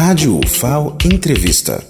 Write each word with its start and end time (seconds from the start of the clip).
Rádio 0.00 0.38
UFAO 0.38 0.96
Entrevista. 1.04 1.84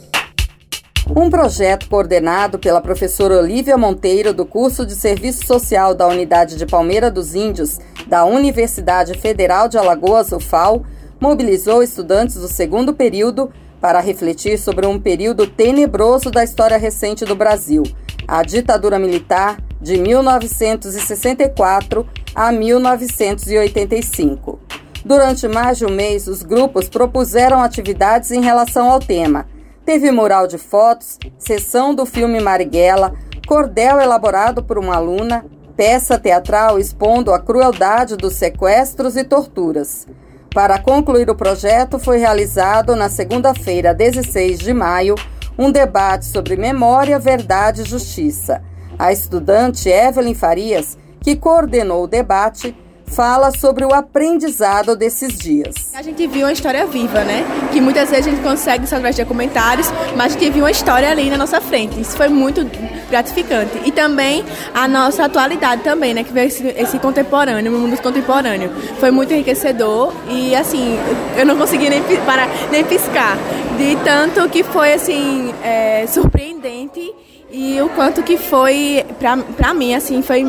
Um 1.14 1.28
projeto 1.28 1.86
coordenado 1.90 2.58
pela 2.58 2.80
professora 2.80 3.36
Olivia 3.36 3.76
Monteiro, 3.76 4.32
do 4.32 4.46
curso 4.46 4.86
de 4.86 4.94
Serviço 4.94 5.46
Social 5.46 5.94
da 5.94 6.06
Unidade 6.06 6.56
de 6.56 6.64
Palmeira 6.64 7.10
dos 7.10 7.34
Índios, 7.34 7.78
da 8.06 8.24
Universidade 8.24 9.12
Federal 9.12 9.68
de 9.68 9.76
Alagoas, 9.76 10.32
UFAO, 10.32 10.86
mobilizou 11.20 11.82
estudantes 11.82 12.36
do 12.36 12.48
segundo 12.48 12.94
período 12.94 13.52
para 13.78 14.00
refletir 14.00 14.58
sobre 14.58 14.86
um 14.86 14.98
período 14.98 15.46
tenebroso 15.46 16.30
da 16.30 16.42
história 16.42 16.78
recente 16.78 17.26
do 17.26 17.36
Brasil, 17.36 17.82
a 18.26 18.42
ditadura 18.42 18.98
militar 18.98 19.62
de 19.82 19.98
1964 19.98 22.06
a 22.34 22.50
1985. 22.50 24.60
Durante 25.04 25.46
mais 25.46 25.78
de 25.78 25.86
um 25.86 25.90
mês, 25.90 26.26
os 26.26 26.42
grupos 26.42 26.88
propuseram 26.88 27.60
atividades 27.62 28.30
em 28.30 28.40
relação 28.40 28.90
ao 28.90 28.98
tema. 28.98 29.46
Teve 29.84 30.10
mural 30.10 30.46
de 30.46 30.58
fotos, 30.58 31.18
sessão 31.38 31.94
do 31.94 32.04
filme 32.04 32.40
Marighella, 32.40 33.14
cordel 33.46 34.00
elaborado 34.00 34.62
por 34.62 34.76
uma 34.76 34.96
aluna, 34.96 35.46
peça 35.76 36.18
teatral 36.18 36.78
expondo 36.78 37.32
a 37.32 37.38
crueldade 37.38 38.16
dos 38.16 38.34
sequestros 38.34 39.16
e 39.16 39.24
torturas. 39.24 40.06
Para 40.52 40.78
concluir 40.78 41.30
o 41.30 41.36
projeto, 41.36 41.98
foi 41.98 42.18
realizado 42.18 42.96
na 42.96 43.08
segunda-feira, 43.08 43.94
16 43.94 44.58
de 44.58 44.74
maio, 44.74 45.14
um 45.56 45.70
debate 45.70 46.26
sobre 46.26 46.56
memória, 46.56 47.18
verdade 47.18 47.82
e 47.82 47.88
justiça. 47.88 48.62
A 48.98 49.12
estudante 49.12 49.88
Evelyn 49.88 50.34
Farias, 50.34 50.98
que 51.20 51.36
coordenou 51.36 52.04
o 52.04 52.08
debate, 52.08 52.76
fala 53.08 53.50
sobre 53.50 53.84
o 53.84 53.92
aprendizado 53.92 54.94
desses 54.94 55.38
dias. 55.38 55.74
A 55.94 56.02
gente 56.02 56.26
viu 56.26 56.46
uma 56.46 56.52
história 56.52 56.86
viva, 56.86 57.24
né? 57.24 57.44
Que 57.72 57.80
muitas 57.80 58.10
vezes 58.10 58.26
a 58.26 58.30
gente 58.30 58.42
consegue 58.42 58.86
só 58.86 58.96
através 58.96 59.16
de 59.16 59.22
documentários, 59.22 59.90
mas 60.16 60.34
a 60.34 60.38
gente 60.38 60.50
viu 60.50 60.64
uma 60.64 60.70
história 60.70 61.10
ali 61.10 61.30
na 61.30 61.36
nossa 61.36 61.60
frente. 61.60 62.00
Isso 62.00 62.16
foi 62.16 62.28
muito 62.28 62.66
gratificante. 63.10 63.72
E 63.84 63.90
também 63.90 64.44
a 64.74 64.86
nossa 64.86 65.24
atualidade 65.24 65.82
também, 65.82 66.14
né? 66.14 66.22
Que 66.22 66.32
veio 66.32 66.48
esse, 66.48 66.66
esse 66.68 66.98
contemporâneo, 66.98 67.74
o 67.74 67.78
mundo 67.78 68.00
contemporâneo. 68.00 68.70
Foi 69.00 69.10
muito 69.10 69.32
enriquecedor 69.32 70.12
e, 70.28 70.54
assim, 70.54 70.98
eu 71.36 71.46
não 71.46 71.56
consegui 71.56 71.88
nem, 71.88 72.02
parar, 72.24 72.48
nem 72.70 72.84
piscar. 72.84 73.36
De 73.76 73.96
tanto 74.04 74.48
que 74.48 74.62
foi, 74.62 74.92
assim, 74.92 75.54
é, 75.62 76.06
surpreendente 76.06 77.14
e 77.50 77.80
o 77.80 77.88
quanto 77.90 78.22
que 78.22 78.36
foi, 78.36 79.04
pra, 79.18 79.36
pra 79.36 79.72
mim, 79.72 79.94
assim, 79.94 80.20
foi 80.20 80.44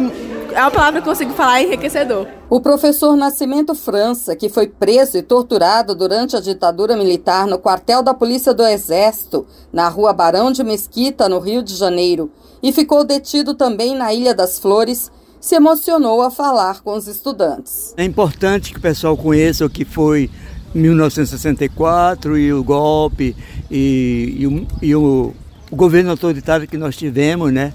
é 0.53 0.61
uma 0.61 0.71
palavra 0.71 1.01
que 1.01 1.07
eu 1.07 1.11
consigo 1.11 1.33
falar 1.33 1.61
enriquecedor. 1.61 2.27
O 2.49 2.59
professor 2.59 3.15
Nascimento 3.15 3.75
França, 3.75 4.35
que 4.35 4.49
foi 4.49 4.67
preso 4.67 5.17
e 5.17 5.21
torturado 5.21 5.95
durante 5.95 6.35
a 6.35 6.39
ditadura 6.39 6.95
militar 6.97 7.47
no 7.47 7.59
quartel 7.59 8.01
da 8.01 8.13
Polícia 8.13 8.53
do 8.53 8.65
Exército, 8.65 9.45
na 9.71 9.87
rua 9.87 10.13
Barão 10.13 10.51
de 10.51 10.63
Mesquita, 10.63 11.29
no 11.29 11.39
Rio 11.39 11.61
de 11.61 11.75
Janeiro, 11.75 12.31
e 12.61 12.71
ficou 12.71 13.03
detido 13.03 13.53
também 13.53 13.95
na 13.95 14.13
Ilha 14.13 14.33
das 14.33 14.59
Flores, 14.59 15.11
se 15.39 15.55
emocionou 15.55 16.21
a 16.21 16.29
falar 16.29 16.81
com 16.81 16.93
os 16.93 17.07
estudantes. 17.07 17.93
É 17.95 18.03
importante 18.03 18.71
que 18.71 18.79
o 18.79 18.81
pessoal 18.81 19.15
conheça 19.15 19.65
o 19.65 19.69
que 19.69 19.85
foi 19.85 20.29
1964 20.73 22.37
e 22.37 22.53
o 22.53 22.63
golpe 22.63 23.35
e, 23.71 24.35
e, 24.37 24.47
o, 24.47 24.67
e 24.81 24.95
o, 24.95 25.33
o 25.71 25.75
governo 25.75 26.11
autoritário 26.11 26.67
que 26.67 26.77
nós 26.77 26.97
tivemos, 26.97 27.53
né? 27.53 27.73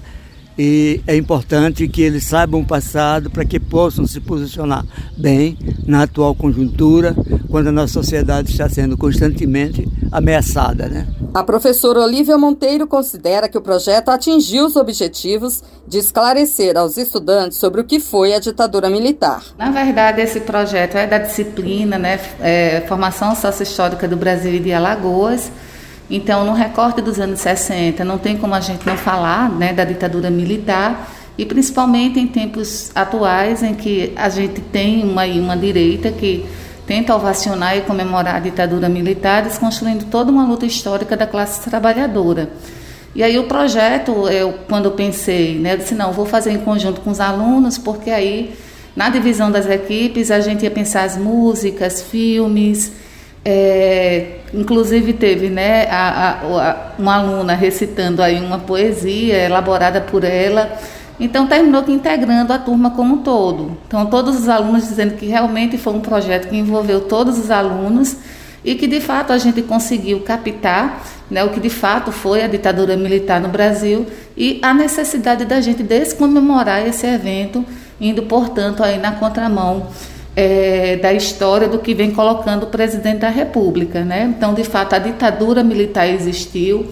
E 0.57 1.01
é 1.05 1.15
importante 1.15 1.87
que 1.87 2.01
eles 2.01 2.23
saibam 2.23 2.61
o 2.61 2.65
passado 2.65 3.29
para 3.29 3.43
que 3.43 3.59
possam 3.59 4.07
se 4.07 4.21
posicionar 4.21 4.85
bem 5.17 5.57
na 5.85 6.03
atual 6.03 6.33
conjuntura, 6.33 7.15
quando 7.49 7.67
a 7.67 7.71
nossa 7.71 7.93
sociedade 7.93 8.51
está 8.51 8.69
sendo 8.69 8.97
constantemente 8.97 9.87
ameaçada. 10.11 10.87
Né? 10.87 11.07
A 11.33 11.43
professora 11.43 11.99
Olivia 11.99 12.37
Monteiro 12.37 12.87
considera 12.87 13.49
que 13.49 13.57
o 13.57 13.61
projeto 13.61 14.09
atingiu 14.09 14.65
os 14.65 14.75
objetivos 14.75 15.61
de 15.87 15.97
esclarecer 15.97 16.77
aos 16.77 16.97
estudantes 16.97 17.57
sobre 17.57 17.81
o 17.81 17.83
que 17.83 17.99
foi 17.99 18.33
a 18.33 18.39
ditadura 18.39 18.89
militar. 18.89 19.43
Na 19.57 19.71
verdade, 19.71 20.21
esse 20.21 20.39
projeto 20.39 20.95
é 20.95 21.05
da 21.05 21.17
disciplina, 21.17 21.97
né, 21.97 22.19
é, 22.39 22.81
Formação 22.87 23.35
Sociohistórica 23.35 24.07
do 24.07 24.15
Brasil 24.15 24.53
e 24.53 24.59
de 24.59 24.71
Alagoas, 24.71 25.51
então, 26.09 26.45
no 26.45 26.53
recorte 26.53 27.01
dos 27.01 27.19
anos 27.19 27.39
60, 27.39 28.03
não 28.03 28.17
tem 28.17 28.37
como 28.37 28.53
a 28.53 28.59
gente 28.59 28.85
não 28.85 28.95
falar 28.95 29.49
né, 29.49 29.73
da 29.73 29.83
ditadura 29.83 30.29
militar, 30.29 31.11
e 31.37 31.45
principalmente 31.45 32.19
em 32.19 32.27
tempos 32.27 32.91
atuais, 32.95 33.63
em 33.63 33.73
que 33.73 34.13
a 34.15 34.29
gente 34.29 34.61
tem 34.61 35.03
uma, 35.03 35.25
uma 35.25 35.57
direita 35.57 36.11
que 36.11 36.45
tenta 36.85 37.15
ovacionar 37.15 37.75
e 37.75 37.81
comemorar 37.81 38.35
a 38.35 38.39
ditadura 38.39 38.87
militar, 38.87 39.43
desconstruindo 39.43 40.05
toda 40.05 40.31
uma 40.31 40.45
luta 40.45 40.65
histórica 40.65 41.17
da 41.17 41.25
classe 41.25 41.67
trabalhadora. 41.67 42.49
E 43.15 43.23
aí 43.23 43.39
o 43.39 43.45
projeto, 43.45 44.27
eu, 44.29 44.53
quando 44.69 44.85
eu 44.85 44.91
pensei, 44.91 45.57
né, 45.57 45.73
eu 45.73 45.77
disse, 45.77 45.95
não, 45.95 46.13
vou 46.13 46.25
fazer 46.25 46.51
em 46.51 46.59
conjunto 46.59 47.01
com 47.01 47.09
os 47.09 47.19
alunos, 47.19 47.77
porque 47.77 48.11
aí, 48.11 48.53
na 48.95 49.09
divisão 49.09 49.49
das 49.49 49.65
equipes, 49.67 50.29
a 50.29 50.39
gente 50.39 50.63
ia 50.63 50.71
pensar 50.71 51.03
as 51.03 51.17
músicas, 51.17 52.01
filmes, 52.01 52.91
é, 53.47 54.39
inclusive 54.51 55.13
teve 55.13 55.49
né, 55.49 55.87
a, 55.87 56.31
a, 56.31 56.75
uma 56.97 57.17
aluna 57.17 57.53
recitando 57.53 58.23
aí 58.23 58.39
uma 58.39 58.57
poesia 58.57 59.35
elaborada 59.35 60.01
por 60.01 60.23
ela. 60.23 60.75
Então 61.19 61.45
terminou 61.45 61.83
que 61.83 61.91
integrando 61.91 62.51
a 62.51 62.57
turma 62.57 62.89
como 62.89 63.15
um 63.15 63.17
todo. 63.19 63.77
Então 63.87 64.07
todos 64.07 64.35
os 64.35 64.49
alunos 64.49 64.87
dizendo 64.87 65.13
que 65.13 65.27
realmente 65.27 65.77
foi 65.77 65.93
um 65.93 66.01
projeto 66.01 66.49
que 66.49 66.57
envolveu 66.57 67.01
todos 67.01 67.37
os 67.37 67.51
alunos 67.51 68.17
e 68.63 68.73
que 68.73 68.87
de 68.87 68.99
fato 68.99 69.31
a 69.31 69.37
gente 69.37 69.61
conseguiu 69.61 70.21
captar 70.21 71.03
né, 71.29 71.43
o 71.43 71.49
que 71.51 71.59
de 71.59 71.69
fato 71.69 72.11
foi 72.11 72.43
a 72.43 72.47
ditadura 72.47 72.97
militar 72.97 73.39
no 73.39 73.47
Brasil 73.47 74.07
e 74.35 74.59
a 74.63 74.73
necessidade 74.73 75.45
da 75.45 75.61
gente 75.61 75.83
descomemorar 75.83 76.85
esse 76.85 77.05
evento, 77.05 77.63
indo 78.01 78.23
portanto 78.23 78.83
aí 78.83 78.97
na 78.97 79.11
contramão 79.11 79.87
é, 80.35 80.97
da 80.97 81.13
história 81.13 81.67
do 81.67 81.79
que 81.79 81.93
vem 81.93 82.11
colocando 82.11 82.63
o 82.63 82.67
presidente 82.67 83.19
da 83.19 83.29
República. 83.29 84.03
Né? 84.03 84.33
Então, 84.35 84.53
de 84.53 84.63
fato, 84.63 84.93
a 84.93 84.99
ditadura 84.99 85.63
militar 85.63 86.07
existiu. 86.07 86.87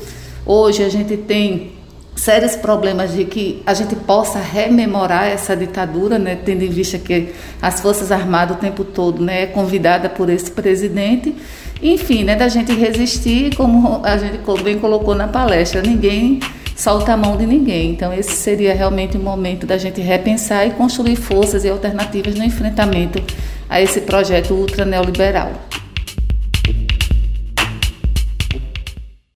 Hoje 0.45 0.83
a 0.83 0.89
gente 0.89 1.17
tem 1.17 1.73
sérios 2.15 2.55
problemas 2.55 3.13
de 3.13 3.25
que 3.25 3.61
a 3.65 3.73
gente 3.73 3.95
possa 3.95 4.39
rememorar 4.39 5.25
essa 5.25 5.55
ditadura, 5.55 6.19
né, 6.19 6.37
tendo 6.45 6.63
em 6.63 6.69
vista 6.69 6.97
que 6.97 7.33
as 7.61 7.81
Forças 7.81 8.11
Armadas 8.11 8.55
o 8.55 8.59
tempo 8.59 8.83
todo 8.83 9.23
né, 9.23 9.43
é 9.43 9.45
convidada 9.47 10.09
por 10.09 10.29
esse 10.29 10.51
presidente. 10.51 11.35
Enfim, 11.81 12.23
né, 12.23 12.35
da 12.35 12.47
gente 12.47 12.71
resistir, 12.73 13.55
como 13.55 14.01
a 14.05 14.17
gente 14.17 14.39
bem 14.63 14.77
colocou 14.79 15.15
na 15.15 15.27
palestra, 15.27 15.81
ninguém 15.81 16.39
solta 16.75 17.13
a 17.13 17.17
mão 17.17 17.37
de 17.37 17.45
ninguém. 17.45 17.91
Então, 17.91 18.13
esse 18.13 18.31
seria 18.31 18.73
realmente 18.73 19.17
o 19.17 19.19
momento 19.19 19.65
da 19.65 19.77
gente 19.77 20.01
repensar 20.01 20.65
e 20.65 20.71
construir 20.71 21.15
forças 21.15 21.63
e 21.63 21.69
alternativas 21.69 22.35
no 22.35 22.43
enfrentamento 22.43 23.21
a 23.69 23.81
esse 23.81 24.01
projeto 24.01 24.53
ultra 24.53 24.85
neoliberal. 24.85 25.51